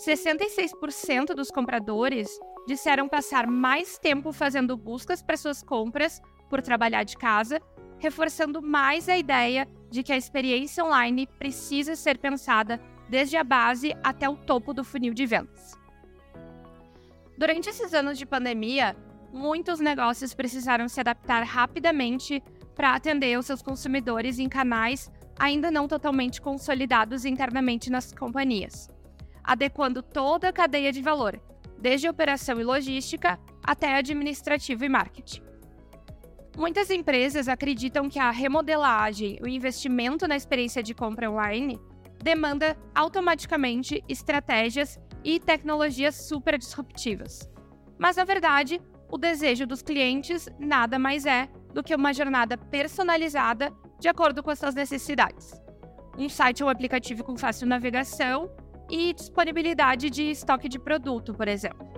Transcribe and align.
66% 0.00 1.34
dos 1.34 1.50
compradores 1.50 2.28
disseram 2.66 3.06
passar 3.06 3.46
mais 3.46 3.98
tempo 3.98 4.32
fazendo 4.32 4.74
buscas 4.74 5.22
para 5.22 5.36
suas 5.36 5.62
compras 5.62 6.22
por 6.48 6.62
trabalhar 6.62 7.04
de 7.04 7.18
casa, 7.18 7.60
reforçando 7.98 8.62
mais 8.62 9.10
a 9.10 9.18
ideia 9.18 9.68
de 9.90 10.02
que 10.02 10.12
a 10.12 10.16
experiência 10.16 10.82
online 10.82 11.26
precisa 11.38 11.94
ser 11.96 12.16
pensada 12.16 12.80
desde 13.10 13.36
a 13.36 13.44
base 13.44 13.94
até 14.02 14.26
o 14.26 14.36
topo 14.36 14.72
do 14.72 14.82
funil 14.82 15.12
de 15.12 15.26
vendas. 15.26 15.78
Durante 17.36 17.68
esses 17.68 17.92
anos 17.92 18.16
de 18.16 18.24
pandemia, 18.24 18.96
muitos 19.32 19.80
negócios 19.80 20.32
precisaram 20.32 20.88
se 20.88 21.00
adaptar 21.00 21.42
rapidamente 21.42 22.42
para 22.74 22.94
atender 22.94 23.38
os 23.38 23.44
seus 23.44 23.60
consumidores 23.60 24.38
em 24.38 24.48
canais 24.48 25.10
ainda 25.38 25.70
não 25.70 25.86
totalmente 25.86 26.40
consolidados 26.40 27.24
internamente 27.24 27.90
nas 27.90 28.12
companhias, 28.12 28.88
adequando 29.42 30.02
toda 30.02 30.48
a 30.48 30.52
cadeia 30.52 30.92
de 30.92 31.02
valor, 31.02 31.40
desde 31.78 32.08
operação 32.08 32.60
e 32.60 32.64
logística 32.64 33.38
até 33.62 33.94
administrativo 33.94 34.84
e 34.84 34.88
marketing. 34.88 35.42
Muitas 36.56 36.90
empresas 36.90 37.48
acreditam 37.48 38.08
que 38.08 38.18
a 38.18 38.30
remodelagem, 38.30 39.38
o 39.42 39.48
investimento 39.48 40.26
na 40.26 40.36
experiência 40.36 40.82
de 40.82 40.94
compra 40.94 41.30
online 41.30 41.80
demanda 42.22 42.76
automaticamente 42.94 44.04
estratégias 44.08 44.98
e 45.24 45.38
tecnologias 45.38 46.14
super 46.14 46.58
disruptivas. 46.58 47.48
Mas, 47.98 48.16
na 48.16 48.24
verdade, 48.24 48.80
o 49.10 49.18
desejo 49.18 49.66
dos 49.66 49.82
clientes 49.82 50.48
nada 50.58 50.98
mais 50.98 51.26
é 51.26 51.48
do 51.72 51.82
que 51.82 51.94
uma 51.94 52.12
jornada 52.12 52.56
personalizada 52.56 53.72
de 53.98 54.08
acordo 54.08 54.42
com 54.42 54.50
as 54.50 54.58
suas 54.58 54.74
necessidades. 54.74 55.52
Um 56.18 56.28
site 56.28 56.62
ou 56.62 56.68
aplicativo 56.68 57.22
com 57.22 57.36
fácil 57.36 57.66
navegação 57.66 58.50
e 58.90 59.12
disponibilidade 59.12 60.10
de 60.10 60.30
estoque 60.30 60.68
de 60.68 60.78
produto, 60.78 61.32
por 61.34 61.48
exemplo. 61.48 61.88